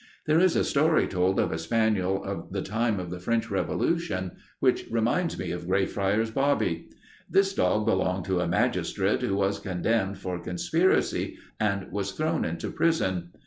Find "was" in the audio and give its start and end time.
9.35-9.59, 11.91-12.13